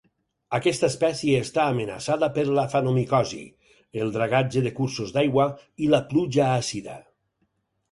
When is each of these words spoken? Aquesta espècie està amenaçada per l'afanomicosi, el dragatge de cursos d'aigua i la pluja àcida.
Aquesta 0.57 0.87
espècie 0.93 1.41
està 1.47 1.65
amenaçada 1.73 2.29
per 2.37 2.45
l'afanomicosi, 2.59 3.43
el 4.05 4.15
dragatge 4.17 4.65
de 4.69 4.73
cursos 4.81 5.15
d'aigua 5.19 5.49
i 5.89 5.93
la 5.95 6.03
pluja 6.11 6.51
àcida. 6.59 7.01